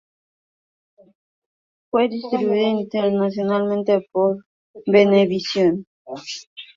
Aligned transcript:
Fue 1.91 2.09
distribuida 2.09 2.69
internacionalmente 2.69 4.07
por 4.11 4.43
Venevisión. 4.87 5.85